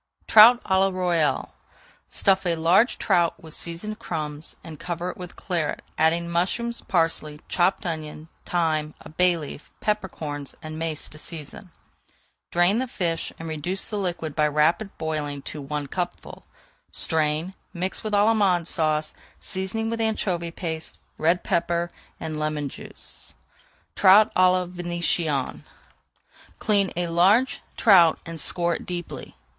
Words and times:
TROUT 0.25 0.63
À 0.63 0.71
LA 0.79 0.87
ROYALE 0.89 1.53
Stuff 2.09 2.43
a 2.47 2.55
large 2.55 2.97
trout 2.97 3.35
with 3.39 3.53
seasoned 3.53 3.99
crumbs, 3.99 4.55
and 4.63 4.79
cover 4.79 5.11
it 5.11 5.15
with 5.17 5.35
Claret, 5.35 5.83
adding 5.95 6.27
mushrooms, 6.27 6.81
parsley, 6.87 7.39
chopped 7.47 7.85
onion, 7.85 8.27
thyme, 8.43 8.95
a 9.01 9.09
bay 9.09 9.37
leaf, 9.37 9.69
pepper 9.79 10.09
corns, 10.09 10.55
and 10.63 10.79
mace 10.79 11.07
to 11.07 11.19
season. 11.19 11.69
Drain 12.51 12.79
the 12.79 12.87
fish 12.87 13.31
and 13.37 13.47
reduce 13.47 13.85
the 13.85 13.99
liquid 13.99 14.35
by 14.35 14.47
rapid 14.47 14.89
boiling 14.97 15.43
to 15.43 15.61
one 15.61 15.85
cupful. 15.85 16.45
Strain, 16.91 17.53
mix 17.71 18.03
with 18.03 18.13
Allemande 18.15 18.65
Sauce, 18.65 19.13
seasoning 19.39 19.91
with 19.91 20.01
anchovy 20.01 20.49
paste, 20.49 20.97
red 21.19 21.43
pepper, 21.43 21.91
and 22.19 22.39
lemon 22.39 22.69
juice. 22.69 23.35
TROUT 23.93 24.33
À 24.33 24.51
LA 24.51 24.65
VÉNITIENNE 24.65 25.61
Clean 26.57 26.91
a 26.95 27.05
large 27.05 27.61
trout 27.77 28.17
and 28.25 28.39
score 28.39 28.73
it 28.73 28.87
deeply. 28.87 29.35